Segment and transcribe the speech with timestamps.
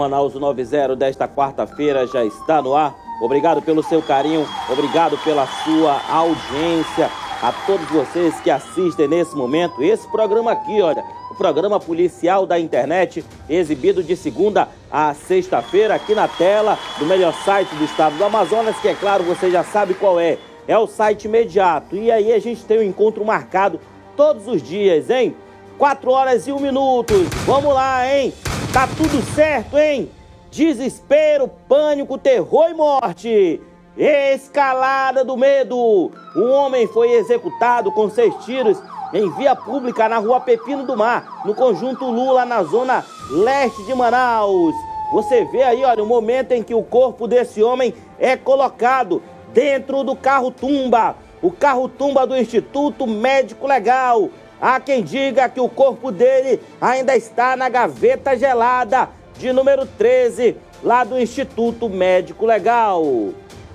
[0.00, 2.96] Manaus 90 desta quarta-feira já está no ar.
[3.20, 7.10] Obrigado pelo seu carinho, obrigado pela sua audiência.
[7.42, 12.58] A todos vocês que assistem nesse momento, esse programa aqui, olha, o programa policial da
[12.58, 18.24] internet, exibido de segunda a sexta-feira aqui na tela do melhor site do estado do
[18.24, 20.38] Amazonas, que é claro, você já sabe qual é.
[20.66, 21.94] É o site imediato.
[21.94, 23.78] E aí a gente tem um encontro marcado
[24.16, 25.36] todos os dias, hein?
[25.80, 27.14] 4 horas e 1 minuto.
[27.46, 28.34] Vamos lá, hein?
[28.70, 30.10] Tá tudo certo, hein?
[30.50, 33.62] Desespero, pânico, terror e morte.
[33.96, 36.12] Escalada do medo.
[36.36, 38.76] Um homem foi executado com seis tiros
[39.14, 43.94] em via pública na rua Pepino do Mar, no conjunto Lula, na zona leste de
[43.94, 44.74] Manaus.
[45.14, 49.22] Você vê aí, olha, o momento em que o corpo desse homem é colocado
[49.54, 54.28] dentro do carro tumba, o carro tumba do Instituto Médico Legal.
[54.60, 59.08] Há quem diga que o corpo dele ainda está na gaveta gelada
[59.38, 63.02] de número 13, lá do Instituto Médico Legal.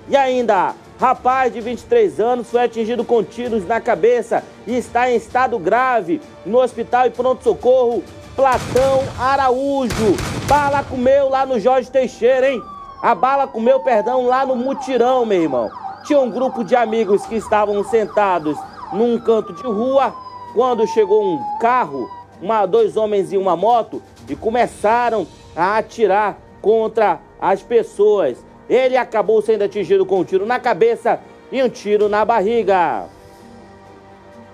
[0.08, 5.16] E ainda, rapaz de 23 anos foi atingido com tiros na cabeça e está em
[5.16, 8.04] estado grave no hospital e pronto-socorro
[8.36, 10.14] Platão Araújo.
[10.46, 12.62] Bala comeu lá no Jorge Teixeira, hein?
[13.02, 15.68] A bala comeu, perdão, lá no mutirão, meu irmão.
[16.04, 18.56] Tinha um grupo de amigos que estavam sentados
[18.92, 20.14] num canto de rua
[20.56, 27.20] quando chegou um carro, uma, dois homens e uma moto e começaram a atirar contra
[27.38, 28.42] as pessoas.
[28.66, 31.20] Ele acabou sendo atingido com um tiro na cabeça
[31.52, 33.04] e um tiro na barriga.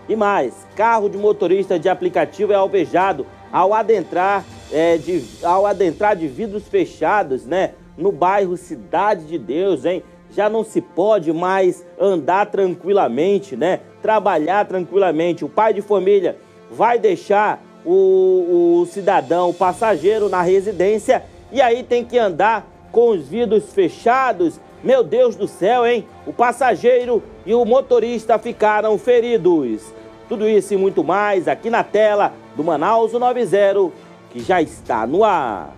[0.09, 6.17] E mais, carro de motorista de aplicativo é alvejado ao adentrar, é, de, ao adentrar
[6.17, 7.75] de vidros fechados, né?
[7.97, 10.03] No bairro Cidade de Deus, hein?
[10.33, 13.81] Já não se pode mais andar tranquilamente, né?
[14.01, 15.45] Trabalhar tranquilamente.
[15.45, 16.39] O pai de família
[16.71, 23.11] vai deixar o, o cidadão, o passageiro na residência e aí tem que andar com
[23.11, 24.59] os vidros fechados.
[24.83, 26.07] Meu Deus do céu, hein?
[26.27, 29.83] O passageiro e o motorista ficaram feridos.
[30.29, 33.93] Tudo isso e muito mais aqui na tela do Manaus 90,
[34.31, 35.75] que já está no ar.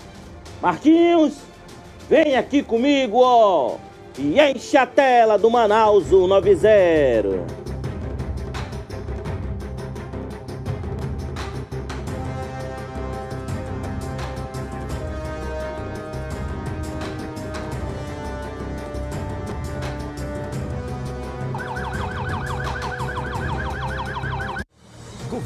[0.63, 1.39] Marquinhos,
[2.09, 3.77] vem aqui comigo, ó,
[4.19, 7.65] e enche a tela do Manaus 90.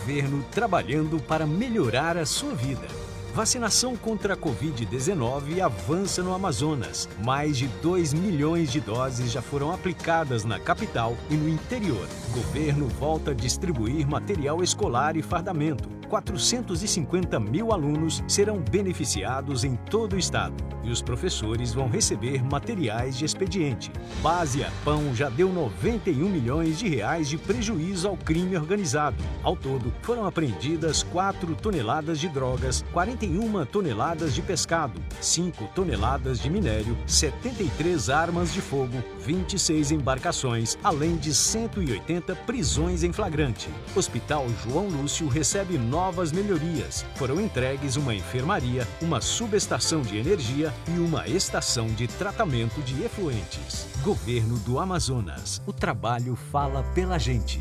[0.09, 3.08] governo trabalhando para melhorar a sua vida.
[3.35, 7.09] Vacinação contra a Covid-19 avança no Amazonas.
[7.25, 12.09] Mais de 2 milhões de doses já foram aplicadas na capital e no interior.
[12.31, 15.98] O governo volta a distribuir material escolar e fardamento.
[16.09, 23.17] 450 mil alunos serão beneficiados em todo o estado e os professores vão receber materiais
[23.17, 23.93] de expediente.
[24.23, 29.17] Base Pão já deu 91 milhões de reais de prejuízo ao crime organizado.
[29.43, 36.51] Ao todo, foram apreendidas 4 toneladas de drogas, 41 toneladas de pescado, 5 toneladas de
[36.51, 43.69] minério, 73 armas de fogo, 26 embarcações, além de 180 prisões em flagrante.
[43.95, 47.05] Hospital João Lúcio recebe novas melhorias.
[47.17, 53.89] Foram entregues uma enfermaria, uma subestação de energia e uma estação de tratamento de efluentes.
[54.05, 55.61] Governo do Amazonas.
[55.67, 57.59] O trabalho fala pela gente.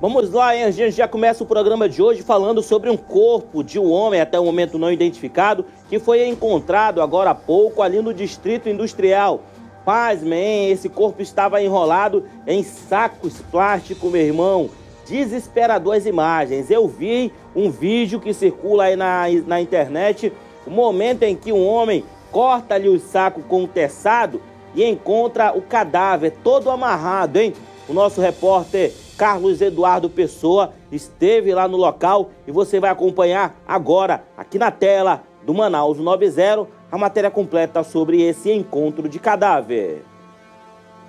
[0.00, 0.64] Vamos lá, hein?
[0.64, 4.22] A gente já começa o programa de hoje falando sobre um corpo de um homem
[4.22, 9.42] até o momento não identificado que foi encontrado agora há pouco ali no Distrito Industrial.
[9.84, 14.70] Pasmem, esse corpo estava enrolado em sacos plásticos, meu irmão.
[15.08, 16.70] Desesperador as imagens.
[16.70, 20.32] Eu vi um vídeo que circula aí na, na internet
[20.66, 24.40] o momento em que um homem corta-lhe o saco com o teçado
[24.74, 27.54] e encontra o cadáver todo amarrado, hein?
[27.88, 34.24] O nosso repórter Carlos Eduardo Pessoa esteve lá no local e você vai acompanhar agora,
[34.36, 40.04] aqui na tela do Manaus 90, a matéria completa sobre esse encontro de cadáver.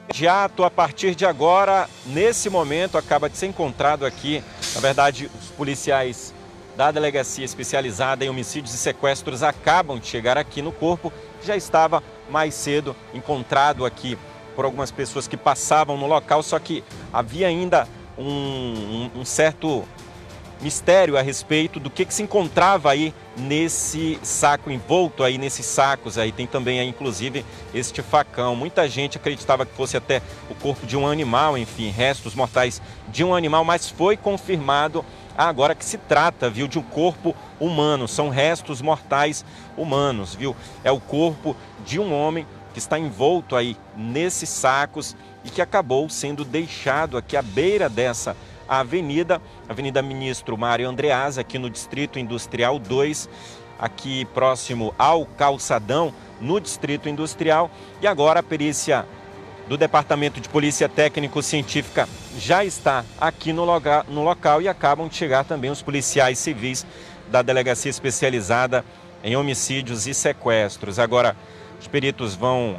[0.10, 5.50] Imediato, a partir de agora, nesse momento, acaba de ser encontrado aqui, na verdade, os
[5.50, 6.34] policiais
[6.76, 11.14] da Delegacia Especializada em Homicídios e Sequestros acabam de chegar aqui no corpo.
[11.44, 14.18] Já estava mais cedo encontrado aqui
[14.56, 16.84] por algumas pessoas que passavam no local, só que
[17.14, 19.88] havia ainda um, um, um certo
[20.62, 26.18] mistério a respeito do que, que, se encontrava aí nesse saco, envolto aí nesses sacos
[26.18, 26.32] aí.
[26.32, 28.56] Tem também aí, inclusive, este facão.
[28.56, 33.24] Muita gente acreditava que fosse até o corpo de um animal, enfim, restos mortais de
[33.24, 35.06] um animal, mas foi confirmado
[35.38, 39.46] agora que se trata, viu, de um corpo humano, são restos mortais
[39.78, 40.56] humanos, viu?
[40.84, 46.10] É o corpo de um homem que está envolto aí nesses sacos e que acabou
[46.10, 48.36] sendo deixado aqui à beira dessa
[48.70, 53.28] avenida, Avenida Ministro Mário Andreas, aqui no Distrito Industrial 2,
[53.80, 57.72] aqui próximo ao Calçadão, no Distrito Industrial.
[58.02, 59.06] E agora a perícia
[59.68, 62.08] do Departamento de Polícia Técnico-Científica
[62.38, 66.86] já está aqui no, loga, no local e acabam de chegar também os policiais civis
[67.30, 68.86] da Delegacia Especializada
[69.24, 70.98] em Homicídios e Sequestros.
[70.98, 71.36] Agora,
[71.80, 72.78] os peritos vão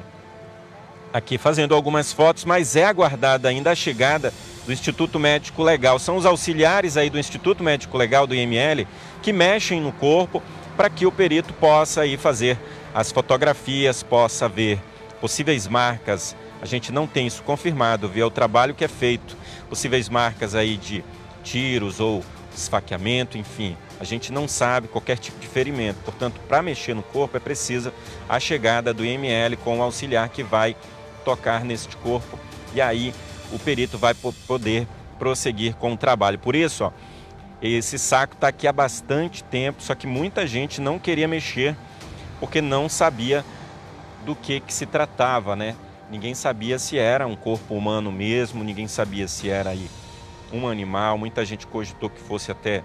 [1.13, 4.33] aqui fazendo algumas fotos, mas é aguardada ainda a chegada
[4.71, 5.99] do Instituto Médico Legal.
[5.99, 8.87] São os auxiliares aí do Instituto Médico Legal do IML
[9.21, 10.41] que mexem no corpo
[10.77, 12.57] para que o perito possa aí fazer
[12.95, 14.79] as fotografias, possa ver
[15.21, 16.37] possíveis marcas.
[16.63, 19.37] A gente não tem isso confirmado, vê o trabalho que é feito,
[19.69, 21.03] possíveis marcas aí de
[21.43, 22.23] tiros ou
[22.55, 23.77] esfaqueamento, enfim.
[23.99, 25.99] A gente não sabe qualquer tipo de ferimento.
[26.05, 27.93] Portanto, para mexer no corpo é precisa
[28.29, 30.77] a chegada do IML com o auxiliar que vai
[31.25, 32.39] tocar neste corpo
[32.73, 33.13] e aí
[33.53, 34.87] o perito vai poder
[35.19, 36.39] prosseguir com o trabalho.
[36.39, 36.93] Por isso, ó,
[37.61, 41.77] esse saco está aqui há bastante tempo, só que muita gente não queria mexer
[42.39, 43.45] porque não sabia
[44.25, 45.77] do que, que se tratava, né?
[46.11, 49.89] Ninguém sabia se era um corpo humano mesmo, ninguém sabia se era aí
[50.53, 52.83] um animal, muita gente cogitou que fosse até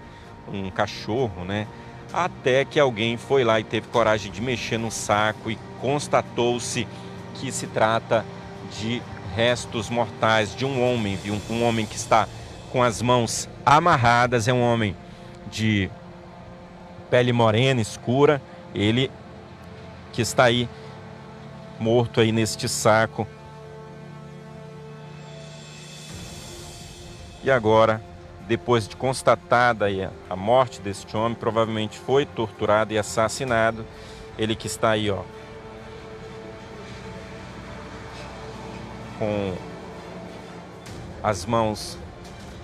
[0.52, 1.66] um cachorro, né?
[2.12, 6.86] Até que alguém foi lá e teve coragem de mexer no saco e constatou-se
[7.34, 8.24] que se trata
[8.78, 9.02] de
[9.36, 11.38] restos mortais de um homem, viu?
[11.50, 12.26] Um homem que está
[12.72, 14.96] com as mãos amarradas, é um homem
[15.50, 15.90] de
[17.10, 18.40] pele morena, escura,
[18.74, 19.10] ele
[20.10, 20.66] que está aí
[21.78, 23.28] morto aí neste saco.
[27.44, 28.02] E agora,
[28.48, 29.84] depois de constatada
[30.30, 33.84] a morte deste homem, provavelmente foi torturado e assassinado.
[34.38, 35.22] Ele que está aí, ó,
[39.18, 39.54] com
[41.22, 41.98] as mãos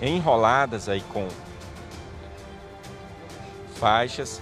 [0.01, 1.29] enroladas aí com
[3.77, 4.41] faixas.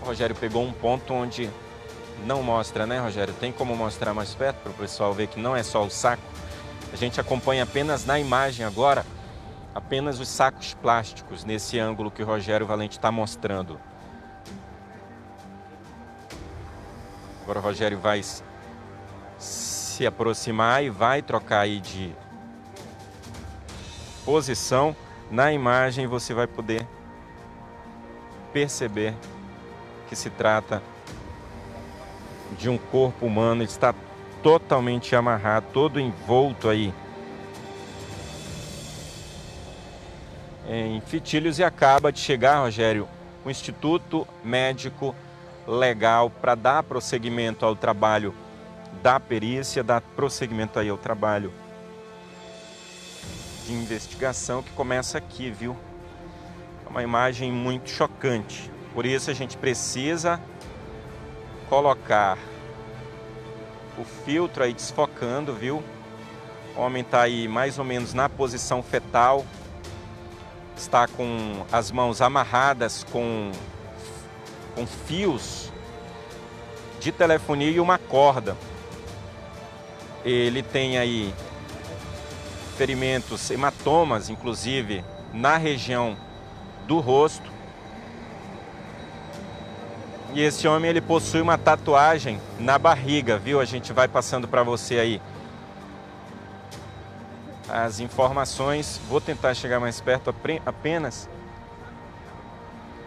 [0.00, 1.50] O Rogério pegou um ponto onde
[2.24, 3.34] não mostra, né, Rogério?
[3.34, 6.22] Tem como mostrar mais perto para o pessoal ver que não é só o saco.
[6.92, 9.04] A gente acompanha apenas na imagem agora,
[9.74, 13.80] apenas os sacos plásticos nesse ângulo que o Rogério Valente está mostrando.
[17.42, 18.22] Agora o Rogério vai
[19.92, 22.14] se aproximar e vai trocar aí de
[24.24, 24.96] posição.
[25.30, 26.86] Na imagem você vai poder
[28.52, 29.14] perceber
[30.08, 30.82] que se trata
[32.58, 33.94] de um corpo humano, ele está
[34.42, 36.92] totalmente amarrado, todo envolto aí
[40.68, 43.08] em fitilhos e acaba de chegar, Rogério,
[43.44, 45.14] o Instituto Médico
[45.66, 48.34] Legal para dar prosseguimento ao trabalho
[49.02, 51.52] da perícia, dar prosseguimento aí ao trabalho
[53.66, 55.76] de investigação que começa aqui, viu?
[56.86, 58.70] É uma imagem muito chocante.
[58.94, 60.40] Por isso a gente precisa
[61.68, 62.38] colocar
[63.98, 65.82] o filtro aí desfocando, viu?
[66.76, 69.44] O homem está aí mais ou menos na posição fetal,
[70.76, 73.50] está com as mãos amarradas com,
[74.74, 75.72] com fios
[77.00, 78.56] de telefonia e uma corda.
[80.24, 81.34] Ele tem aí
[82.76, 86.16] ferimentos, hematomas, inclusive, na região
[86.86, 87.50] do rosto.
[90.34, 93.60] E esse homem ele possui uma tatuagem na barriga, viu?
[93.60, 95.22] A gente vai passando para você aí
[97.68, 99.00] as informações.
[99.08, 101.28] Vou tentar chegar mais perto apenas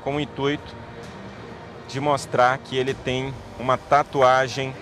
[0.04, 0.76] com o intuito
[1.88, 4.76] de mostrar que ele tem uma tatuagem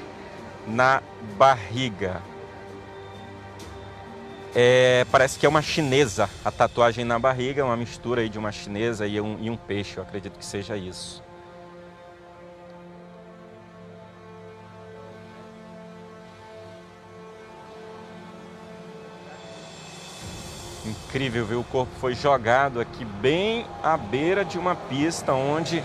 [0.68, 1.02] na
[1.38, 2.22] barriga.
[4.56, 8.52] É, parece que é uma chinesa a tatuagem na barriga, uma mistura aí de uma
[8.52, 11.24] chinesa e um, e um peixe, eu acredito que seja isso.
[20.86, 21.60] Incrível, viu?
[21.62, 25.84] O corpo foi jogado aqui bem à beira de uma pista onde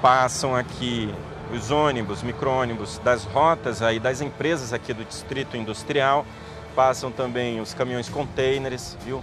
[0.00, 1.14] passam aqui
[1.52, 6.24] os ônibus, micro-ônibus das rotas aí das empresas aqui do distrito industrial,
[6.74, 9.22] passam também os caminhões containers, viu?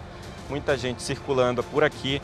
[0.50, 2.21] Muita gente circulando por aqui.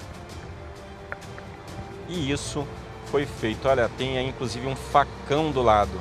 [2.08, 2.68] E isso
[3.06, 3.68] foi feito.
[3.68, 6.00] Olha, tem aí inclusive um facão do lado.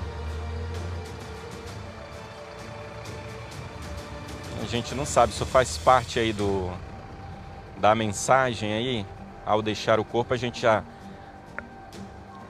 [4.63, 6.71] A gente não sabe, isso faz parte aí do
[7.79, 9.07] da mensagem aí.
[9.47, 10.83] ao deixar o corpo, a gente já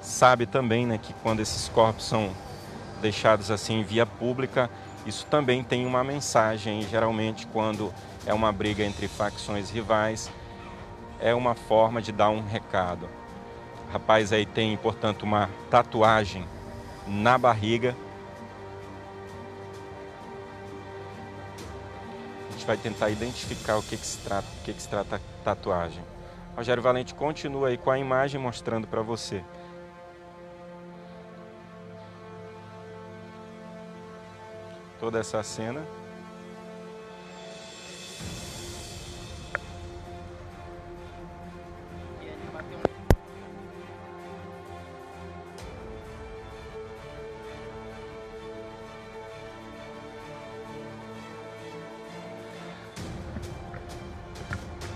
[0.04, 2.30] sabe também né, que quando esses corpos são
[3.00, 4.70] deixados assim em via pública,
[5.06, 6.82] isso também tem uma mensagem.
[6.82, 7.92] Geralmente, quando
[8.26, 10.30] é uma briga entre facções rivais,
[11.18, 13.08] é uma forma de dar um recado.
[13.88, 16.46] O rapaz aí tem, portanto, uma tatuagem
[17.06, 17.96] na barriga.
[22.48, 25.16] A gente vai tentar identificar o que, que se trata, o que, que se trata
[25.16, 26.02] a tatuagem.
[26.56, 29.42] Rogério Valente continua aí com a imagem mostrando para você.
[35.04, 35.84] Toda essa cena.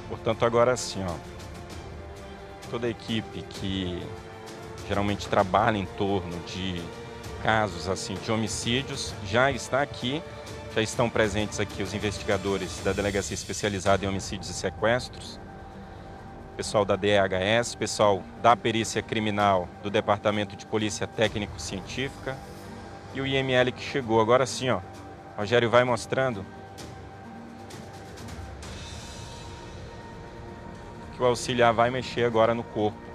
[0.09, 1.15] Portanto, agora sim, ó,
[2.71, 4.03] toda a equipe que
[4.89, 6.83] geralmente trabalha em torno de
[7.43, 10.23] casos assim de homicídios já está aqui,
[10.75, 15.41] já estão presentes aqui os investigadores da Delegacia Especializada em Homicídios e Sequestros,
[16.57, 22.37] pessoal da DHS, pessoal da Perícia Criminal do Departamento de Polícia Técnico-Científica
[23.15, 24.21] e o IML que chegou.
[24.21, 24.81] Agora sim, ó,
[25.37, 26.45] Rogério vai mostrando
[31.17, 33.08] que o auxiliar vai mexer agora no corpo.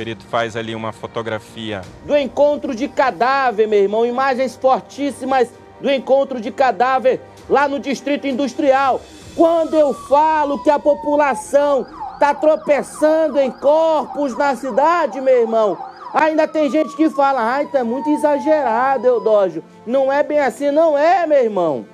[0.00, 1.82] Perito faz ali uma fotografia.
[2.06, 4.06] Do encontro de cadáver, meu irmão.
[4.06, 8.98] Imagens fortíssimas do encontro de cadáver lá no Distrito Industrial.
[9.36, 15.76] Quando eu falo que a população está tropeçando em corpos na cidade, meu irmão,
[16.14, 19.62] ainda tem gente que fala, ai, tá muito exagerado, Eudógio.
[19.84, 21.84] Não é bem assim, não é, meu irmão.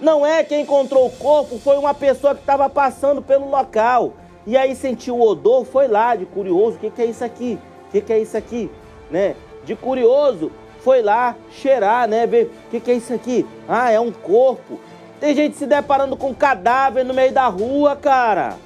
[0.00, 4.14] Não é quem encontrou o corpo, foi uma pessoa que estava passando pelo local.
[4.48, 7.58] E aí sentiu o odor, foi lá de curioso, o que, que é isso aqui?
[7.86, 8.70] O que, que é isso aqui?
[9.10, 9.36] Né?
[9.62, 10.50] De curioso,
[10.80, 12.26] foi lá cheirar, né?
[12.26, 13.46] Ver o que, que é isso aqui?
[13.68, 14.80] Ah, é um corpo.
[15.20, 18.56] Tem gente se deparando com um cadáver no meio da rua, cara.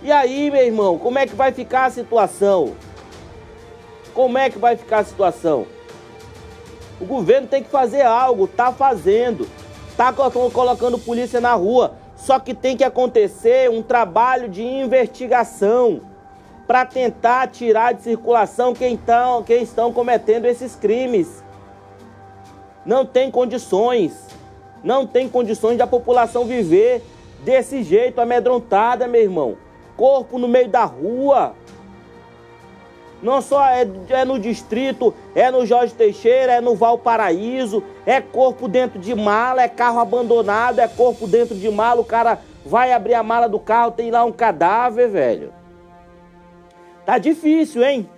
[0.00, 2.72] E aí, meu irmão, como é que vai ficar a situação?
[4.14, 5.66] Como é que vai ficar a situação?
[6.98, 9.46] O governo tem que fazer algo, tá fazendo
[9.98, 11.96] tá colocando polícia na rua.
[12.28, 16.02] Só que tem que acontecer um trabalho de investigação
[16.66, 21.42] para tentar tirar de circulação quem, tão, quem estão cometendo esses crimes.
[22.84, 24.26] Não tem condições,
[24.84, 27.02] não tem condições de a população viver
[27.46, 29.56] desse jeito, amedrontada, meu irmão.
[29.96, 31.54] Corpo no meio da rua.
[33.22, 38.68] Não só é, é, no distrito, é no Jorge Teixeira, é no Valparaíso, é corpo
[38.68, 43.14] dentro de mala, é carro abandonado, é corpo dentro de mala, o cara vai abrir
[43.14, 45.52] a mala do carro, tem lá um cadáver, velho.
[47.04, 48.08] Tá difícil, hein?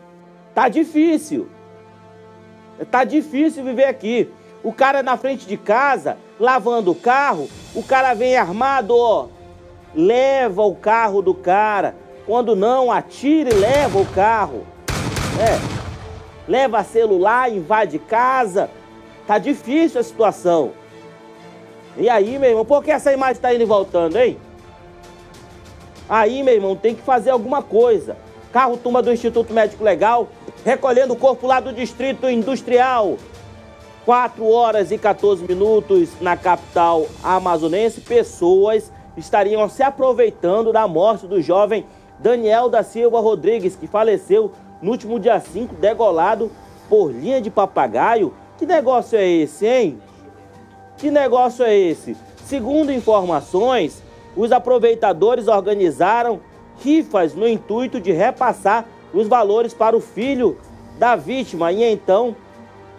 [0.54, 1.48] Tá difícil.
[2.90, 4.30] Tá difícil viver aqui.
[4.62, 9.28] O cara na frente de casa, lavando o carro, o cara vem armado, ó.
[9.94, 11.94] Leva o carro do cara.
[12.26, 14.66] Quando não, atira e leva o carro.
[15.38, 16.50] É.
[16.50, 18.70] Leva celular, invade casa.
[19.26, 20.72] Tá difícil a situação.
[21.96, 24.38] E aí, meu irmão, por que essa imagem está indo e voltando, hein?
[26.08, 28.16] Aí, meu irmão, tem que fazer alguma coisa.
[28.52, 30.28] Carro turma do Instituto Médico Legal,
[30.64, 33.16] recolhendo o corpo lá do Distrito Industrial.
[34.04, 38.00] 4 horas e 14 minutos na capital amazonense.
[38.00, 41.86] Pessoas estariam se aproveitando da morte do jovem
[42.18, 46.50] Daniel da Silva Rodrigues, que faleceu no último dia 5, degolado
[46.88, 48.34] por linha de papagaio.
[48.58, 49.98] Que negócio é esse, hein?
[50.96, 52.16] Que negócio é esse?
[52.44, 54.02] Segundo informações,
[54.36, 56.40] os aproveitadores organizaram
[56.82, 60.58] rifas no intuito de repassar os valores para o filho
[60.98, 62.36] da vítima e então,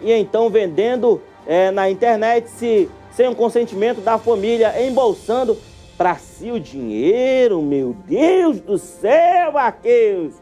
[0.00, 5.56] e então vendendo é, na internet se, sem o consentimento da família, embolsando
[5.96, 10.41] para si o dinheiro, meu Deus do céu, Marquinhos!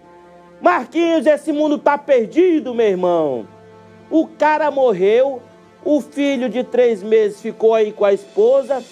[0.60, 3.48] Marquinhos, esse mundo tá perdido, meu irmão.
[4.10, 5.40] O cara morreu,
[5.84, 8.82] o filho de três meses ficou aí com a esposa,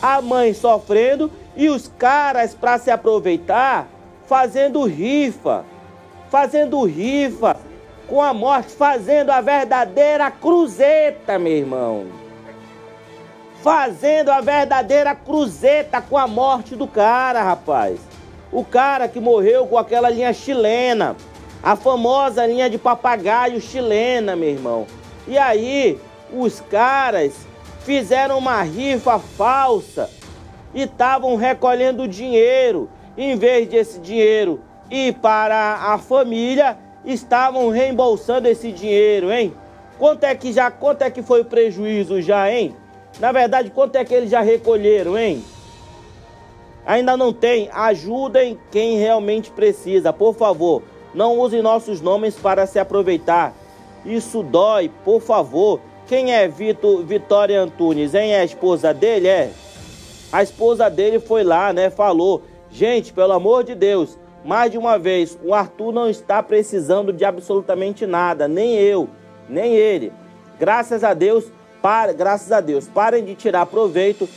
[0.00, 3.88] a mãe sofrendo e os caras, para se aproveitar,
[4.26, 5.64] fazendo rifa,
[6.30, 7.56] fazendo rifa
[8.06, 12.06] com a morte, fazendo a verdadeira cruzeta, meu irmão.
[13.62, 18.07] Fazendo a verdadeira cruzeta com a morte do cara, rapaz.
[18.50, 21.16] O cara que morreu com aquela linha chilena,
[21.62, 24.86] a famosa linha de papagaio chilena, meu irmão.
[25.26, 26.00] E aí,
[26.32, 27.46] os caras
[27.80, 30.10] fizeram uma rifa falsa
[30.74, 32.88] e estavam recolhendo dinheiro.
[33.16, 39.52] em vez desse dinheiro ir para a família, estavam reembolsando esse dinheiro, hein?
[39.98, 42.76] Quanto é que já, quanto é que foi o prejuízo já, hein?
[43.18, 45.42] Na verdade, quanto é que eles já recolheram, hein?
[46.88, 47.68] Ainda não tem.
[47.70, 50.82] Ajudem quem realmente precisa, por favor.
[51.12, 53.52] Não use nossos nomes para se aproveitar.
[54.06, 55.80] Isso dói, por favor.
[56.06, 58.32] Quem é Vitor, Vitória Antunes, hein?
[58.32, 59.28] É a esposa dele?
[59.28, 59.50] É.
[60.32, 61.90] A esposa dele foi lá, né?
[61.90, 62.40] Falou.
[62.70, 67.22] Gente, pelo amor de Deus, mais de uma vez, o Arthur não está precisando de
[67.22, 69.08] absolutamente nada, nem eu,
[69.46, 70.10] nem ele.
[70.58, 71.44] Graças a Deus,
[71.82, 74.28] para, graças a Deus, parem de tirar proveito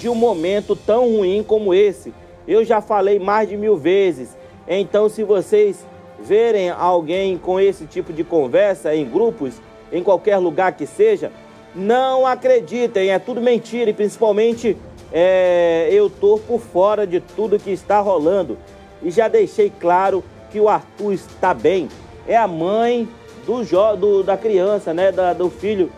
[0.00, 2.14] de um momento tão ruim como esse.
[2.48, 4.34] Eu já falei mais de mil vezes.
[4.66, 5.86] Então, se vocês
[6.18, 9.60] verem alguém com esse tipo de conversa em grupos,
[9.92, 11.30] em qualquer lugar que seja,
[11.74, 14.74] não acreditem, é tudo mentira e principalmente
[15.12, 18.56] é, eu tô por fora de tudo que está rolando
[19.02, 21.88] e já deixei claro que o Arthur está bem.
[22.26, 23.06] É a mãe
[23.46, 23.62] do,
[23.96, 25.92] do da criança, né, da, do filho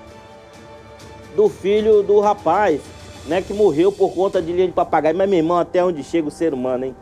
[1.34, 2.80] do filho do rapaz,
[3.26, 5.16] né, que morreu por conta de linha de papagaio.
[5.16, 6.96] Mas meu irmão, até onde chega o ser humano, hein?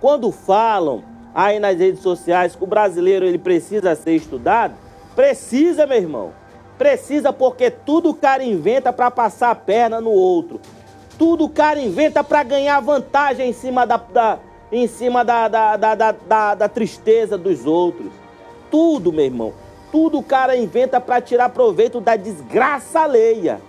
[0.00, 1.02] Quando falam
[1.34, 4.74] aí nas redes sociais que o brasileiro ele precisa ser estudado,
[5.14, 6.32] precisa, meu irmão.
[6.76, 10.60] Precisa porque tudo o cara inventa para passar a perna no outro.
[11.18, 14.38] Tudo o cara inventa para ganhar vantagem em cima da, da
[14.70, 18.12] em cima da, da, da, da, da tristeza dos outros.
[18.70, 19.52] Tudo, meu irmão.
[19.90, 23.60] Tudo o cara inventa para tirar proveito da desgraça alheia.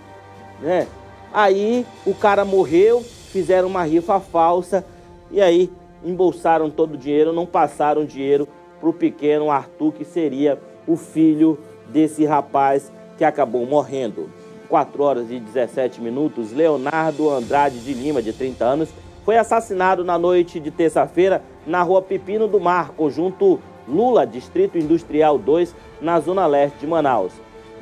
[0.60, 0.86] Né?
[1.32, 4.84] Aí o cara morreu, fizeram uma rifa falsa
[5.30, 5.70] e aí
[6.04, 8.48] embolsaram todo o dinheiro, não passaram dinheiro
[8.80, 14.30] para o pequeno Arthur, que seria o filho desse rapaz que acabou morrendo.
[14.68, 18.88] 4 horas e 17 minutos, Leonardo Andrade de Lima, de 30 anos,
[19.24, 25.36] foi assassinado na noite de terça-feira na rua Pepino do Mar, conjunto Lula, Distrito Industrial
[25.36, 27.32] 2, na zona leste de Manaus.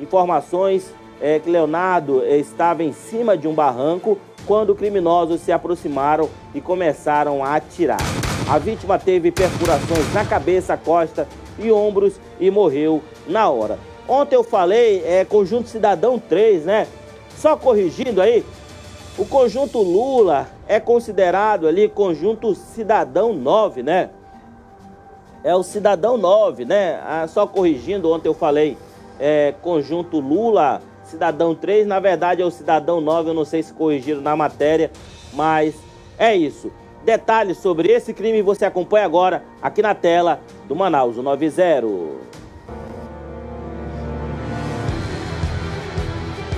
[0.01, 6.61] Informações é que Leonardo estava em cima de um barranco quando criminosos se aproximaram e
[6.61, 8.01] começaram a atirar.
[8.49, 11.27] A vítima teve perfurações na cabeça, costa
[11.57, 13.77] e ombros e morreu na hora.
[14.07, 16.87] Ontem eu falei, é Conjunto Cidadão 3, né?
[17.37, 18.43] Só corrigindo aí,
[19.17, 24.09] o conjunto Lula é considerado ali conjunto Cidadão 9, né?
[25.43, 26.99] É o Cidadão 9, né?
[27.05, 28.77] Ah, só corrigindo, ontem eu falei
[29.19, 33.73] é, conjunto Lula, Cidadão 3, na verdade é o Cidadão 9, eu não sei se
[33.73, 34.91] corrigiram na matéria,
[35.33, 35.75] mas
[36.17, 36.71] é isso.
[37.03, 42.19] Detalhes sobre esse crime você acompanha agora aqui na tela do Manaus 90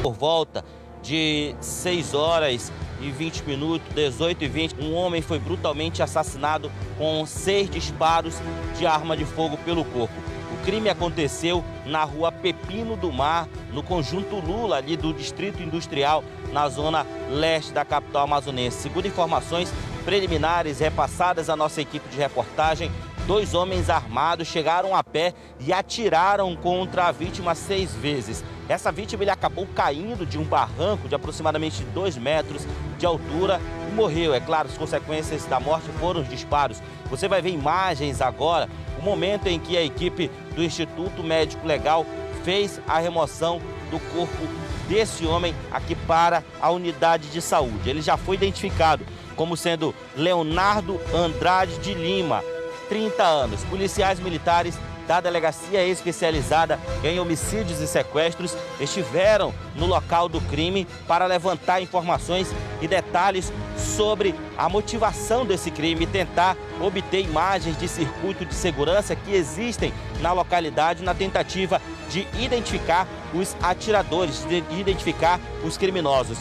[0.02, 0.66] por volta
[1.02, 7.26] de 6 horas e 20 minutos, 18 e 20, um homem foi brutalmente assassinado com
[7.26, 8.36] seis disparos
[8.78, 10.14] de arma de fogo pelo corpo.
[10.64, 16.70] Crime aconteceu na rua Pepino do Mar, no conjunto Lula, ali do Distrito Industrial, na
[16.70, 18.78] zona leste da capital amazonense.
[18.78, 19.74] Segundo informações
[20.06, 22.92] preliminares repassadas à nossa equipe de reportagem,
[23.26, 28.44] dois homens armados chegaram a pé e atiraram contra a vítima seis vezes.
[28.70, 32.68] Essa vítima ele acabou caindo de um barranco de aproximadamente dois metros
[33.00, 34.34] de altura e morreu.
[34.34, 36.82] É claro, as consequências da morte foram os disparos.
[37.12, 42.06] Você vai ver imagens agora, o momento em que a equipe do Instituto Médico Legal
[42.44, 44.48] fez a remoção do corpo
[44.88, 47.90] desse homem aqui para a unidade de saúde.
[47.90, 52.42] Ele já foi identificado como sendo Leonardo Andrade de Lima,
[52.88, 53.64] 30 anos.
[53.66, 61.26] Policiais militares da Delegacia Especializada em Homicídios e Sequestros estiveram no local do crime para
[61.26, 62.48] levantar informações
[62.82, 69.16] e detalhes sobre a motivação desse crime e tentar obter imagens de circuito de segurança
[69.16, 76.40] que existem na localidade na tentativa de identificar os atiradores, de identificar os criminosos.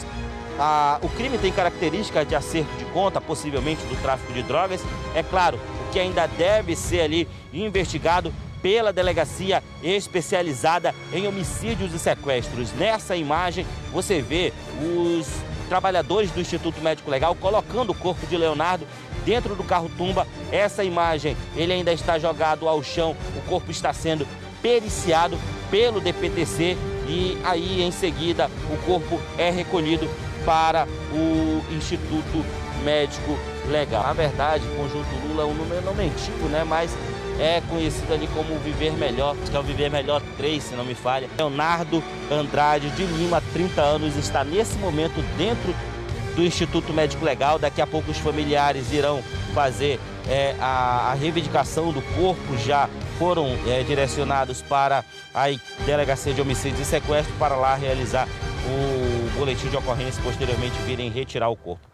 [0.59, 4.81] Ah, o crime tem característica de acerto de conta, possivelmente do tráfico de drogas.
[5.15, 5.59] É claro,
[5.91, 12.71] que ainda deve ser ali investigado pela delegacia especializada em homicídios e sequestros.
[12.73, 15.27] Nessa imagem você vê os
[15.67, 18.85] trabalhadores do Instituto Médico Legal colocando o corpo de Leonardo
[19.25, 20.27] dentro do carro tumba.
[20.51, 24.27] Essa imagem, ele ainda está jogado ao chão, o corpo está sendo
[24.61, 25.37] periciado
[25.69, 30.09] pelo DPTC e aí em seguida o corpo é recolhido
[30.45, 32.45] para o Instituto
[32.83, 33.37] Médico
[33.69, 34.03] Legal.
[34.03, 36.63] Na verdade, o Conjunto Lula é um número não antigo, né?
[36.63, 36.95] Mas
[37.39, 40.95] é conhecido ali como Viver Melhor, que é o Viver Melhor 3, se não me
[40.95, 41.29] falha.
[41.37, 45.73] Leonardo Andrade de Lima, 30 anos, está nesse momento dentro
[46.35, 47.59] do Instituto Médico Legal.
[47.59, 49.23] Daqui a pouco os familiares irão
[49.53, 55.45] fazer é, a, a, reivindicação do corpo já foram é, direcionados para a
[55.85, 58.27] Delegacia de Homicídios e Sequestro para lá realizar
[58.65, 59.10] o
[59.41, 61.87] boletim de ocorrência e posteriormente virem retirar o corpo.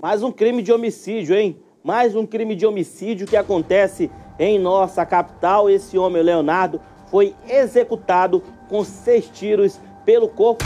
[0.00, 1.60] Mais um crime de homicídio, hein?
[1.82, 5.68] Mais um crime de homicídio que acontece em nossa capital.
[5.68, 10.64] Esse homem, Leonardo, foi executado com seis tiros pelo corpo.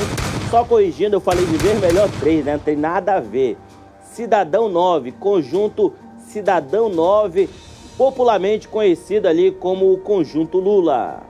[0.51, 2.53] Só corrigindo, eu falei de ver melhor três, né?
[2.53, 3.57] Não tem nada a ver.
[4.03, 7.49] Cidadão 9, conjunto Cidadão 9,
[7.97, 11.26] popularmente conhecido ali como o Conjunto Lula.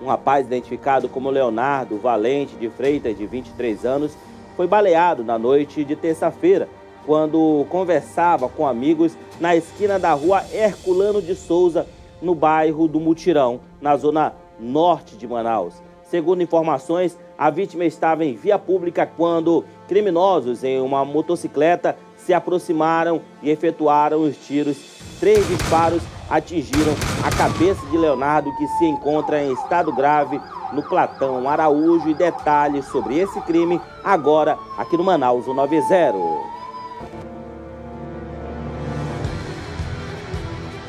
[0.00, 4.16] Um rapaz identificado como Leonardo Valente de Freitas, de 23 anos,
[4.56, 6.68] foi baleado na noite de terça-feira,
[7.06, 11.86] quando conversava com amigos na esquina da rua Herculano de Souza,
[12.22, 15.74] no bairro do Mutirão, na zona norte de Manaus.
[16.04, 23.20] Segundo informações, a vítima estava em via pública quando criminosos em uma motocicleta se aproximaram
[23.42, 24.76] e efetuaram os tiros.
[25.20, 30.40] Três disparos atingiram a cabeça de Leonardo, que se encontra em estado grave
[30.72, 32.08] no Platão Araújo.
[32.08, 36.14] E detalhes sobre esse crime agora aqui no Manaus 90.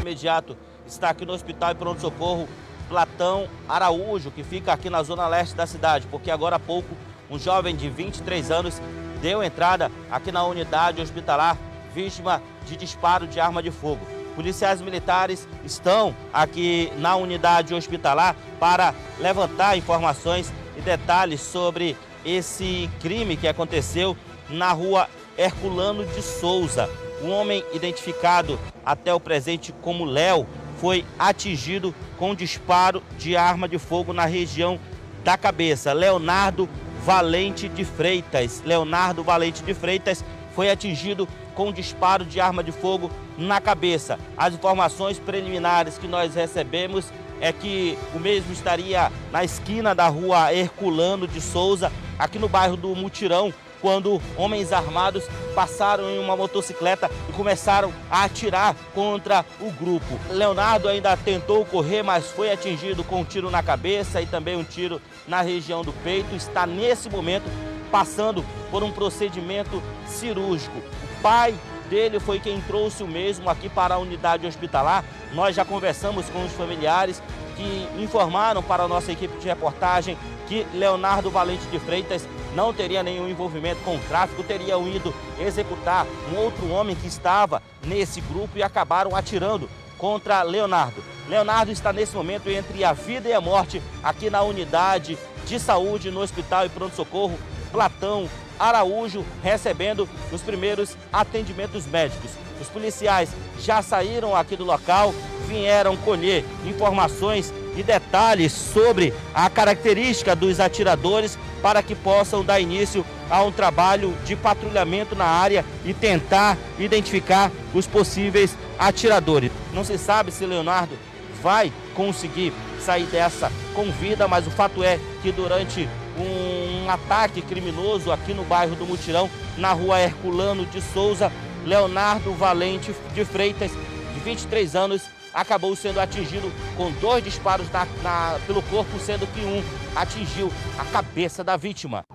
[0.02, 2.48] Imediato está aqui no Hospital e Pronto Socorro
[2.88, 6.90] Platão Araújo, que fica aqui na zona leste da cidade, porque agora há pouco
[7.30, 8.80] um jovem de 23 anos
[9.26, 11.58] deu entrada aqui na unidade hospitalar
[11.96, 14.06] vítima de disparo de arma de fogo.
[14.36, 23.36] Policiais militares estão aqui na unidade hospitalar para levantar informações e detalhes sobre esse crime
[23.36, 24.16] que aconteceu
[24.48, 26.88] na rua Herculano de Souza.
[27.24, 30.46] Um homem identificado até o presente como Léo
[30.78, 34.80] foi atingido com disparo de arma de fogo na região
[35.24, 35.94] da cabeça.
[35.94, 36.70] Leonardo
[37.06, 38.64] Valente de Freitas.
[38.66, 44.18] Leonardo Valente de Freitas foi atingido com disparo de arma de fogo na cabeça.
[44.36, 50.52] As informações preliminares que nós recebemos é que o mesmo estaria na esquina da rua
[50.52, 53.54] Herculano de Souza, aqui no bairro do Mutirão,
[53.86, 60.20] quando homens armados passaram em uma motocicleta e começaram a atirar contra o grupo.
[60.32, 64.64] Leonardo ainda tentou correr, mas foi atingido com um tiro na cabeça e também um
[64.64, 66.34] tiro na região do peito.
[66.36, 67.44] Está nesse momento
[67.92, 70.80] passando por um procedimento cirúrgico.
[70.80, 71.54] O pai
[71.88, 75.06] dele foi quem trouxe o mesmo aqui para a unidade hospitalar.
[75.32, 77.22] Nós já conversamos com os familiares
[77.56, 80.18] que informaram para a nossa equipe de reportagem
[80.48, 86.08] que Leonardo Valente de Freitas não teria nenhum envolvimento com o tráfico, teriam ido executar
[86.32, 91.04] um outro homem que estava nesse grupo e acabaram atirando contra Leonardo.
[91.28, 96.10] Leonardo está nesse momento entre a vida e a morte aqui na unidade de saúde
[96.12, 97.38] no Hospital e Pronto Socorro
[97.72, 102.32] Platão Araújo, recebendo os primeiros atendimentos médicos.
[102.62, 105.14] Os policiais já saíram aqui do local,
[105.46, 113.04] vieram colher informações e detalhes sobre a característica dos atiradores para que possam dar início
[113.28, 119.52] a um trabalho de patrulhamento na área e tentar identificar os possíveis atiradores.
[119.74, 120.96] Não se sabe se Leonardo
[121.42, 128.12] vai conseguir sair dessa com vida, mas o fato é que durante um ataque criminoso
[128.12, 131.32] aqui no bairro do Mutirão, na rua Herculano de Souza,
[131.66, 133.72] Leonardo Valente de Freitas,
[134.14, 135.02] de 23 anos,
[135.36, 139.62] acabou sendo atingido com dois disparos na, na, pelo corpo, sendo que um
[139.94, 142.06] atingiu a cabeça da vítima.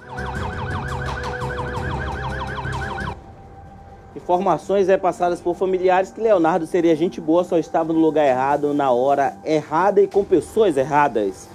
[4.16, 8.72] Informações é passadas por familiares que Leonardo seria gente boa, só estava no lugar errado,
[8.72, 11.48] na hora errada e com pessoas erradas.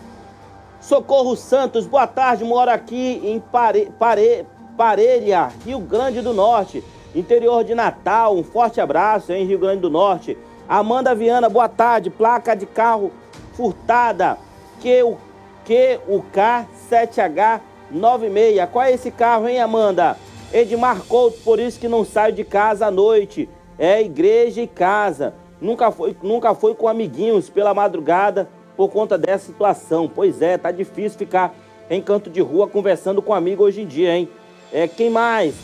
[0.80, 4.46] Socorro Santos, boa tarde, moro aqui em Pare, Pare,
[4.78, 6.84] Parelha, Rio Grande do Norte,
[7.16, 8.36] interior de Natal.
[8.36, 10.38] Um forte abraço em Rio Grande do Norte.
[10.68, 12.10] Amanda Viana, boa tarde.
[12.10, 13.12] Placa de carro
[13.54, 14.40] furtada.
[14.82, 15.16] Que o
[15.64, 18.68] que o K7H96.
[18.68, 20.18] Qual é esse carro, hein, Amanda?
[20.54, 23.48] Edmar Couto, por isso que não saio de casa à noite.
[23.78, 25.34] É igreja e casa.
[25.60, 28.48] Nunca foi, nunca foi com amiguinhos pela madrugada
[28.78, 30.10] por conta dessa situação.
[30.14, 31.54] Pois é, tá difícil ficar
[31.90, 34.30] em canto de rua conversando com amigo hoje em dia, hein?
[34.72, 35.56] É, quem mais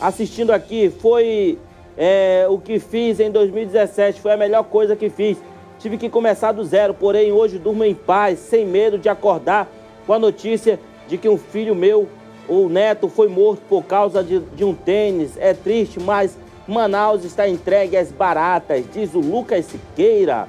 [0.00, 1.58] assistindo aqui foi
[1.96, 5.38] é, o que fiz em 2017 foi a melhor coisa que fiz.
[5.78, 9.68] Tive que começar do zero, porém hoje durmo em paz, sem medo de acordar
[10.06, 12.08] com a notícia de que um filho meu
[12.48, 15.36] ou neto foi morto por causa de, de um tênis.
[15.38, 20.48] É triste, mas Manaus está entregue às baratas, diz o Lucas Siqueira.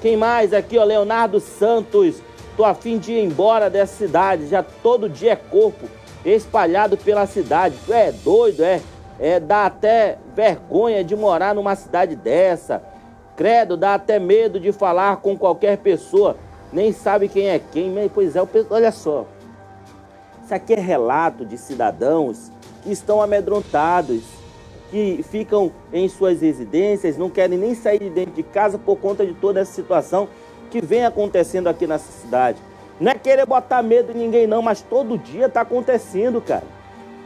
[0.00, 2.16] Quem mais aqui, ó, Leonardo Santos.
[2.56, 5.88] Tô afim de ir embora dessa cidade, já todo dia é corpo
[6.24, 7.74] espalhado pela cidade.
[7.84, 8.80] Tu é doido, é?
[9.18, 12.82] É, dá até vergonha de morar numa cidade dessa.
[13.36, 16.36] Credo, dá até medo de falar com qualquer pessoa.
[16.72, 17.94] Nem sabe quem é quem.
[18.12, 19.26] Pois é, olha só.
[20.44, 22.50] Isso aqui é relato de cidadãos
[22.82, 24.22] que estão amedrontados,
[24.90, 29.24] que ficam em suas residências, não querem nem sair de dentro de casa por conta
[29.24, 30.28] de toda essa situação
[30.70, 32.58] que vem acontecendo aqui nessa cidade.
[33.00, 36.64] Não é querer botar medo em ninguém, não, mas todo dia está acontecendo, cara.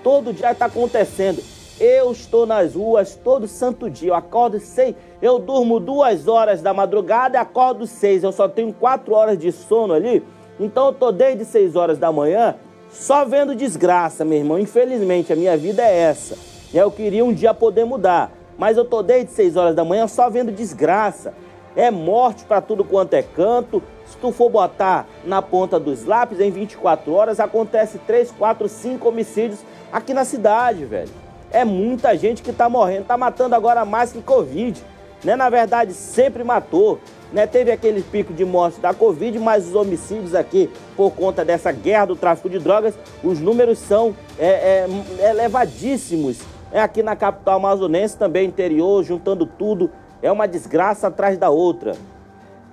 [0.02, 1.42] Todo dia está acontecendo.
[1.80, 4.10] Eu estou nas ruas todo santo dia.
[4.10, 8.24] Eu acordo seis, eu durmo duas horas da madrugada e acordo seis.
[8.24, 10.24] Eu só tenho quatro horas de sono ali.
[10.58, 12.56] Então eu tô desde seis horas da manhã
[12.90, 14.58] só vendo desgraça, meu irmão.
[14.58, 16.36] Infelizmente a minha vida é essa.
[16.74, 20.28] Eu queria um dia poder mudar, mas eu tô desde seis horas da manhã só
[20.28, 21.32] vendo desgraça.
[21.76, 23.80] É morte para tudo quanto é canto.
[24.04, 29.08] Se tu for botar na ponta dos lápis, em 24 horas acontece 3, 4, 5
[29.08, 29.60] homicídios
[29.92, 31.27] aqui na cidade, velho.
[31.50, 34.82] É muita gente que tá morrendo, tá matando agora mais que Covid.
[35.24, 35.34] Né?
[35.34, 37.00] Na verdade, sempre matou.
[37.32, 37.46] Né?
[37.46, 42.06] Teve aquele pico de morte da Covid, mas os homicídios aqui, por conta dessa guerra
[42.06, 44.86] do tráfico de drogas, os números são é,
[45.20, 46.40] é, elevadíssimos.
[46.70, 51.96] É aqui na capital amazonense, também interior, juntando tudo, é uma desgraça atrás da outra.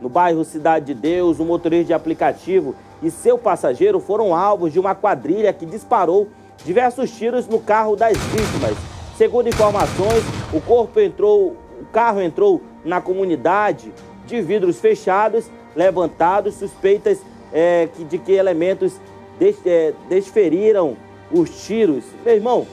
[0.01, 4.79] No bairro Cidade de Deus, um motorista de aplicativo e seu passageiro foram alvos de
[4.79, 6.27] uma quadrilha que disparou
[6.65, 8.75] diversos tiros no carro das vítimas.
[9.17, 13.93] Segundo informações, o corpo entrou, o carro entrou na comunidade
[14.25, 17.21] de vidros fechados, levantados, suspeitas
[17.54, 18.99] é, de que elementos
[19.39, 20.97] des, é, desferiram
[21.32, 22.04] os tiros.
[22.25, 22.67] Meu irmão,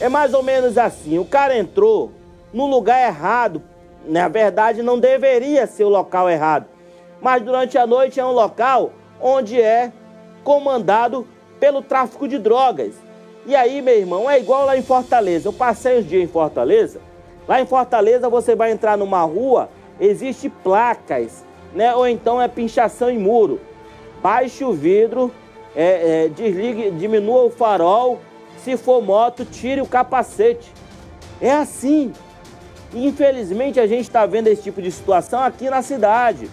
[0.00, 2.10] é mais ou menos assim: o cara entrou
[2.52, 3.62] no lugar errado.
[4.06, 6.66] Na verdade, não deveria ser o local errado.
[7.20, 9.92] Mas durante a noite é um local onde é
[10.42, 11.26] comandado
[11.60, 12.94] pelo tráfico de drogas.
[13.48, 15.48] E aí, meu irmão, é igual lá em Fortaleza.
[15.48, 17.00] Eu passei uns dias em Fortaleza.
[17.48, 21.94] Lá em Fortaleza você vai entrar numa rua, existe placas, né?
[21.94, 23.58] Ou então é pinchação em muro.
[24.22, 25.32] Baixe o vidro,
[25.74, 28.20] é, é, desligue, diminua o farol.
[28.62, 30.70] Se for moto, tire o capacete.
[31.40, 32.12] É assim.
[32.92, 36.50] infelizmente a gente está vendo esse tipo de situação aqui na cidade.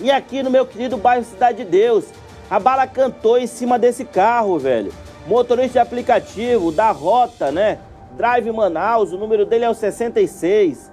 [0.00, 2.06] E aqui no meu querido bairro Cidade de Deus.
[2.50, 4.92] A bala cantou em cima desse carro, velho
[5.26, 7.78] motorista de aplicativo da rota, né?
[8.16, 10.90] Drive Manaus, o número dele é o 66,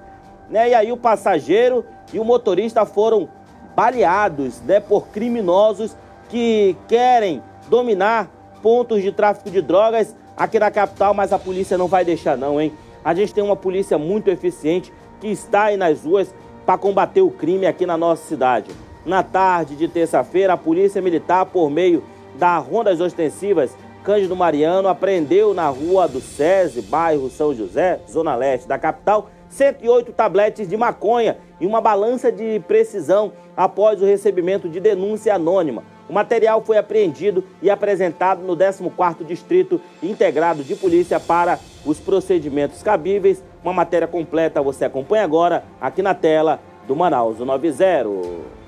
[0.50, 0.70] né?
[0.70, 3.30] E aí o passageiro e o motorista foram
[3.76, 5.98] baleados, né, por criminosos
[6.30, 8.30] que querem dominar
[8.62, 12.60] pontos de tráfico de drogas aqui na capital, mas a polícia não vai deixar não,
[12.60, 12.74] hein?
[13.04, 16.34] A gente tem uma polícia muito eficiente que está aí nas ruas
[16.66, 18.72] para combater o crime aqui na nossa cidade.
[19.06, 22.04] Na tarde de terça-feira, a Polícia Militar, por meio
[22.40, 28.68] da Rondas Ostensivas, Cândido Mariano apreendeu na rua do SESI, bairro São José, zona leste
[28.68, 34.80] da capital, 108 tabletes de maconha e uma balança de precisão após o recebimento de
[34.80, 35.84] denúncia anônima.
[36.08, 42.84] O material foi apreendido e apresentado no 14º Distrito Integrado de Polícia para os procedimentos
[42.84, 43.44] cabíveis.
[43.64, 48.65] Uma matéria completa você acompanha agora aqui na tela do Manaus 90.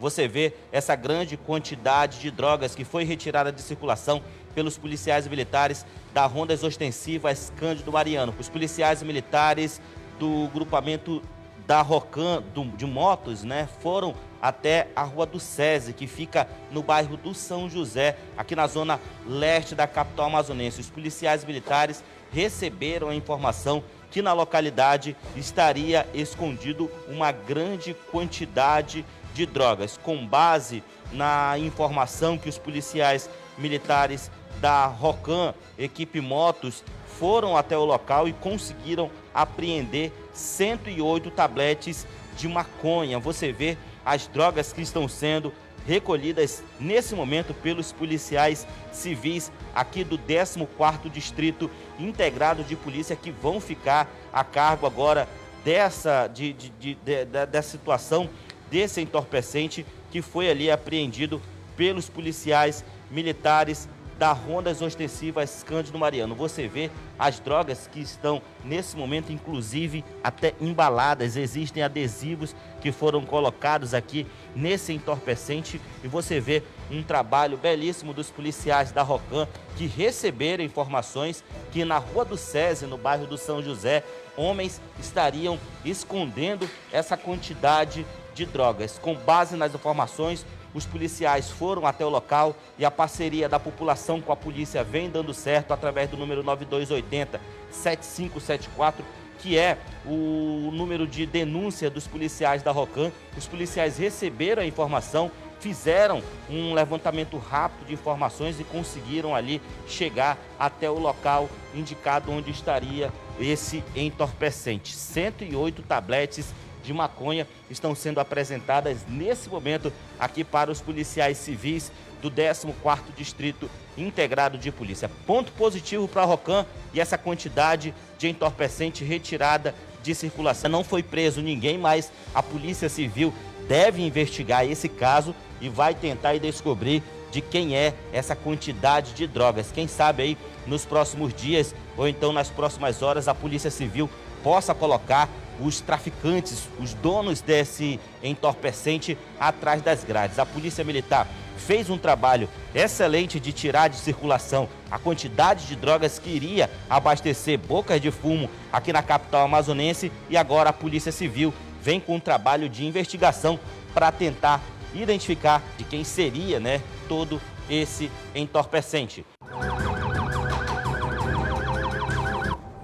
[0.00, 4.22] Você vê essa grande quantidade de drogas que foi retirada de circulação
[4.54, 8.34] pelos policiais militares da Rondas Ostensivas Cândido Mariano.
[8.38, 9.80] Os policiais militares
[10.18, 11.22] do grupamento
[11.66, 16.82] da Rocan do, de motos, né, foram até a Rua do SESI, que fica no
[16.82, 20.80] bairro do São José, aqui na zona leste da capital amazonense.
[20.80, 29.19] Os policiais militares receberam a informação que na localidade estaria escondido uma grande quantidade de
[29.40, 36.84] de drogas, com base na informação que os policiais militares da Rocan, equipe Motos,
[37.18, 43.18] foram até o local e conseguiram apreender 108 tabletes de maconha.
[43.18, 45.52] Você vê as drogas que estão sendo
[45.86, 53.58] recolhidas nesse momento pelos policiais civis aqui do 14º Distrito Integrado de Polícia que vão
[53.58, 55.26] ficar a cargo agora
[55.64, 58.28] dessa, de, de, de, de dessa situação
[58.70, 61.40] desse entorpecente que foi ali apreendido
[61.76, 63.88] pelos policiais militares
[64.20, 66.34] da Rondas Ostensivas Cândido Mariano.
[66.34, 71.38] Você vê as drogas que estão nesse momento, inclusive até embaladas.
[71.38, 78.30] Existem adesivos que foram colocados aqui nesse entorpecente e você vê um trabalho belíssimo dos
[78.30, 83.62] policiais da Rocan que receberam informações que na Rua do SESI, no bairro do São
[83.62, 84.04] José,
[84.36, 88.04] homens estariam escondendo essa quantidade
[88.40, 88.98] de drogas.
[88.98, 94.20] Com base nas informações, os policiais foram até o local e a parceria da população
[94.20, 99.04] com a polícia vem dando certo através do número 9280 7574
[99.40, 103.10] que é o número de denúncia dos policiais da Rocan.
[103.38, 110.36] Os policiais receberam a informação, fizeram um levantamento rápido de informações e conseguiram ali chegar
[110.58, 114.94] até o local indicado onde estaria esse entorpecente.
[114.94, 122.30] 108 tabletes de maconha estão sendo apresentadas nesse momento aqui para os policiais civis do
[122.30, 125.10] 14º Distrito Integrado de Polícia.
[125.26, 130.70] Ponto positivo para a Rocan e essa quantidade de entorpecente retirada de circulação.
[130.70, 133.32] Não foi preso ninguém, mas a Polícia Civil
[133.68, 139.70] deve investigar esse caso e vai tentar descobrir de quem é essa quantidade de drogas.
[139.72, 144.10] Quem sabe aí nos próximos dias ou então nas próximas horas a Polícia Civil
[144.42, 145.28] possa colocar
[145.60, 150.38] os traficantes, os donos desse entorpecente atrás das grades.
[150.38, 156.18] A Polícia Militar fez um trabalho excelente de tirar de circulação a quantidade de drogas
[156.18, 161.52] que iria abastecer bocas de fumo aqui na capital amazonense e agora a Polícia Civil
[161.82, 163.58] vem com um trabalho de investigação
[163.94, 164.60] para tentar
[164.94, 169.24] identificar de quem seria, né, todo esse entorpecente.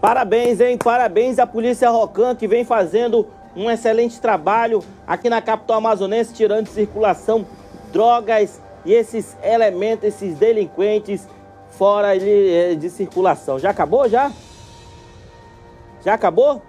[0.07, 0.79] Parabéns, hein?
[0.79, 6.67] Parabéns à Polícia Rocan que vem fazendo um excelente trabalho aqui na capital amazonense, tirando
[6.67, 7.45] de circulação
[7.93, 11.29] drogas e esses elementos, esses delinquentes
[11.71, 13.59] fora de, eh, de circulação.
[13.59, 14.31] Já acabou já?
[16.05, 16.63] Já acabou?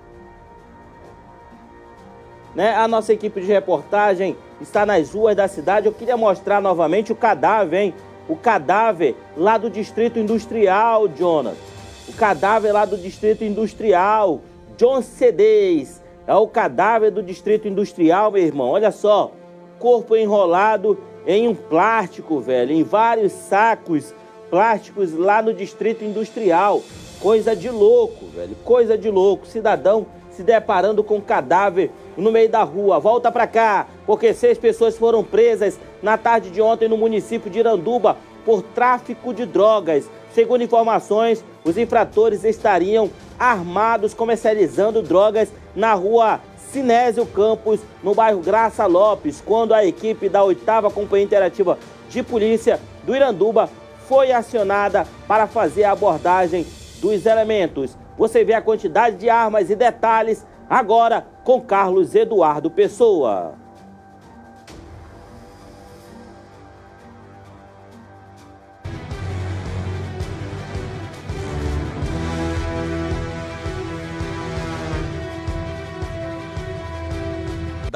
[2.56, 2.74] Né?
[2.74, 5.86] A nossa equipe de reportagem está nas ruas da cidade.
[5.86, 7.94] Eu queria mostrar novamente o cadáver, hein?
[8.28, 11.67] O cadáver lá do Distrito Industrial, Jonas
[12.08, 14.42] o cadáver lá do Distrito Industrial,
[14.78, 16.02] John Cedês.
[16.26, 18.70] É o cadáver do Distrito Industrial, meu irmão.
[18.70, 19.32] Olha só,
[19.80, 24.14] corpo enrolado em um plástico, velho, em vários sacos
[24.50, 26.82] plásticos lá no Distrito Industrial.
[27.20, 29.46] Coisa de louco, velho, coisa de louco.
[29.46, 33.00] Cidadão se deparando com um cadáver no meio da rua.
[33.00, 37.60] Volta para cá, porque seis pessoas foram presas na tarde de ontem no município de
[37.60, 40.10] Iranduba por tráfico de drogas.
[40.38, 46.40] Segundo informações, os infratores estariam armados comercializando drogas na rua
[46.72, 52.80] Sinésio Campos, no bairro Graça Lopes, quando a equipe da 8 Companhia Interativa de Polícia
[53.04, 53.68] do Iranduba
[54.08, 56.68] foi acionada para fazer a abordagem
[57.02, 57.98] dos elementos.
[58.16, 63.56] Você vê a quantidade de armas e detalhes agora com Carlos Eduardo Pessoa.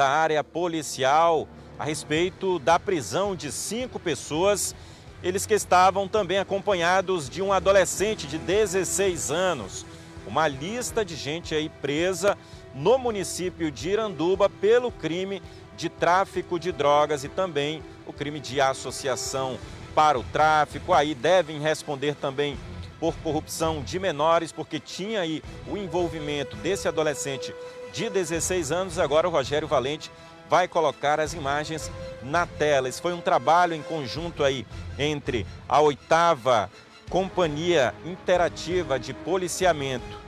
[0.02, 1.46] Da área policial
[1.78, 4.74] a respeito da prisão de cinco pessoas,
[5.22, 9.86] eles que estavam também acompanhados de um adolescente de 16 anos.
[10.26, 12.36] Uma lista de gente aí presa
[12.74, 15.40] no município de Iranduba pelo crime
[15.76, 19.56] de tráfico de drogas e também o crime de associação
[19.94, 20.92] para o tráfico.
[20.92, 22.58] Aí devem responder também
[22.98, 27.54] por corrupção de menores, porque tinha aí o envolvimento desse adolescente
[27.92, 28.98] de 16 anos.
[28.98, 30.10] Agora o Rogério Valente
[30.48, 31.90] vai colocar as imagens
[32.22, 32.88] na tela.
[32.88, 34.66] Esse foi um trabalho em conjunto aí
[34.98, 36.70] entre a oitava
[37.08, 40.22] Companhia Interativa de Policiamento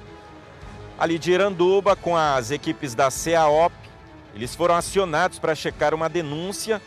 [0.98, 3.74] ali de Iranduba com as equipes da CAOP.
[4.34, 6.80] Eles foram acionados para checar uma denúncia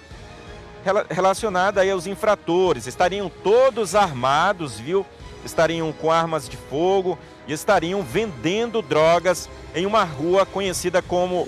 [1.09, 2.87] relacionada aí aos infratores.
[2.87, 5.05] Estariam todos armados, viu?
[5.45, 7.17] Estariam com armas de fogo,
[7.47, 11.47] e estariam vendendo drogas em uma rua conhecida como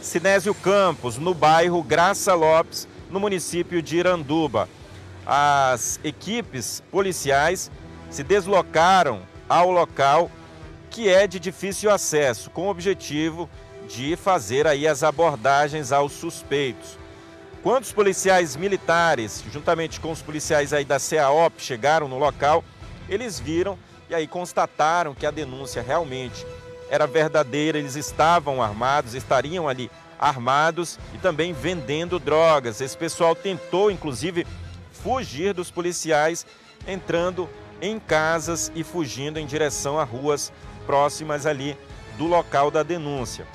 [0.00, 4.68] Sinésio Campos, no bairro Graça Lopes, no município de Iranduba.
[5.26, 7.70] As equipes policiais
[8.08, 10.30] se deslocaram ao local
[10.90, 13.50] que é de difícil acesso, com o objetivo
[13.88, 16.98] de fazer aí as abordagens aos suspeitos.
[17.62, 22.64] Quando os policiais militares, juntamente com os policiais aí da CAOP, chegaram no local,
[23.08, 23.76] eles viram
[24.08, 26.46] e aí constataram que a denúncia realmente
[26.88, 32.80] era verdadeira, eles estavam armados, estariam ali armados e também vendendo drogas.
[32.80, 34.46] Esse pessoal tentou, inclusive,
[34.92, 36.46] fugir dos policiais,
[36.86, 37.48] entrando
[37.80, 40.52] em casas e fugindo em direção a ruas
[40.86, 41.76] próximas ali
[42.16, 43.46] do local da denúncia.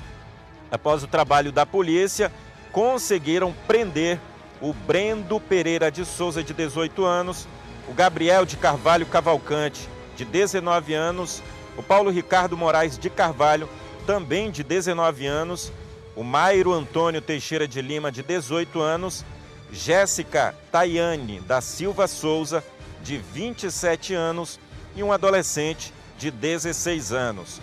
[0.70, 2.30] Após o trabalho da polícia,
[2.70, 4.18] conseguiram prender
[4.60, 7.48] o Brendo Pereira de Souza, de 18 anos,
[7.88, 9.88] o Gabriel de Carvalho Cavalcante,
[10.22, 11.42] de 19 anos,
[11.76, 13.68] o Paulo Ricardo Moraes de Carvalho,
[14.06, 15.72] também de 19 anos,
[16.14, 19.24] o Mairo Antônio Teixeira de Lima, de 18 anos,
[19.72, 22.62] Jéssica Tayane da Silva Souza,
[23.02, 24.60] de 27 anos,
[24.94, 27.60] e um adolescente de 16 anos.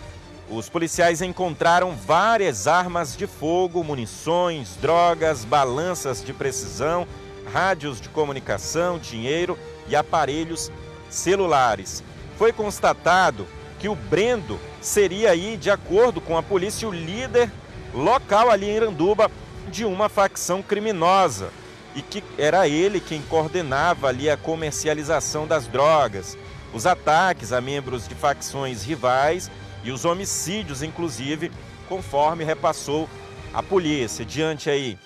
[0.50, 7.06] Os policiais encontraram várias armas de fogo, munições, drogas, balanças de precisão,
[7.52, 9.56] rádios de comunicação, dinheiro
[9.88, 10.70] e aparelhos
[11.08, 12.02] celulares.
[12.40, 13.46] Foi constatado
[13.78, 17.52] que o Brendo seria aí, de acordo com a polícia, o líder
[17.92, 19.30] local ali em Iranduba
[19.68, 21.50] de uma facção criminosa
[21.94, 26.38] e que era ele quem coordenava ali a comercialização das drogas,
[26.72, 29.50] os ataques a membros de facções rivais
[29.84, 31.52] e os homicídios, inclusive,
[31.90, 33.06] conforme repassou
[33.52, 34.24] a polícia.
[34.24, 34.98] Diante aí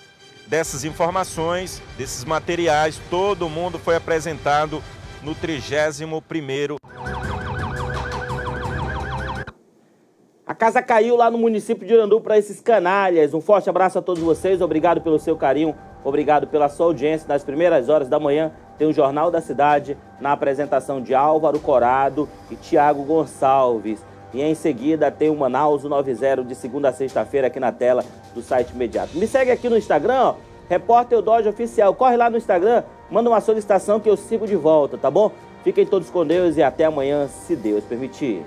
[0.47, 4.81] dessas informações, desses materiais, todo mundo foi apresentado
[5.21, 6.77] no 31º
[10.55, 13.33] A casa caiu lá no município de Irandu para esses canalhas.
[13.33, 17.27] Um forte abraço a todos vocês, obrigado pelo seu carinho, obrigado pela sua audiência.
[17.27, 22.29] Nas primeiras horas da manhã tem o Jornal da Cidade na apresentação de Álvaro Corado
[22.49, 24.01] e Tiago Gonçalves.
[24.33, 28.41] E em seguida tem o Manaus 90 de segunda a sexta-feira aqui na tela do
[28.41, 29.17] site imediato.
[29.17, 30.35] Me segue aqui no Instagram, ó,
[30.69, 31.93] Repórter Dodge Oficial.
[31.95, 32.81] Corre lá no Instagram,
[33.11, 35.33] manda uma solicitação que eu sigo de volta, tá bom?
[35.65, 38.41] Fiquem todos com Deus e até amanhã, se Deus permitir.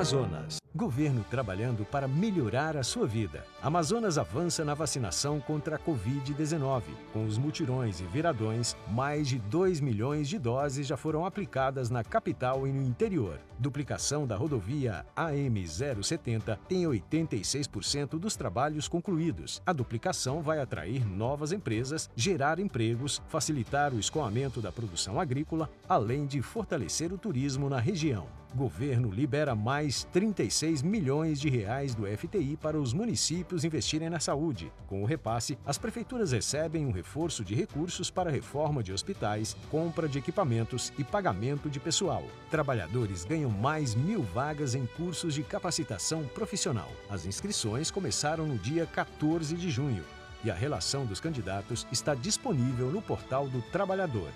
[0.00, 0.56] Amazonas.
[0.74, 3.44] Governo trabalhando para melhorar a sua vida.
[3.62, 6.82] Amazonas avança na vacinação contra a Covid-19.
[7.12, 12.02] Com os mutirões e viradões, mais de 2 milhões de doses já foram aplicadas na
[12.02, 13.38] capital e no interior.
[13.58, 19.62] Duplicação da rodovia AM070 tem 86% dos trabalhos concluídos.
[19.66, 26.26] A duplicação vai atrair novas empresas, gerar empregos, facilitar o escoamento da produção agrícola, além
[26.26, 28.39] de fortalecer o turismo na região.
[28.54, 34.72] Governo libera mais 36 milhões de reais do FTI para os municípios investirem na saúde.
[34.88, 40.08] Com o repasse, as prefeituras recebem um reforço de recursos para reforma de hospitais, compra
[40.08, 42.24] de equipamentos e pagamento de pessoal.
[42.50, 46.90] Trabalhadores ganham mais mil vagas em cursos de capacitação profissional.
[47.08, 50.04] As inscrições começaram no dia 14 de junho
[50.42, 54.30] e a relação dos candidatos está disponível no portal do Trabalhador.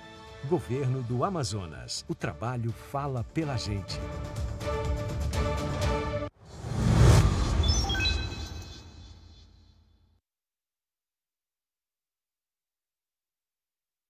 [0.48, 2.04] Governo do Amazonas.
[2.06, 3.98] O trabalho fala pela gente.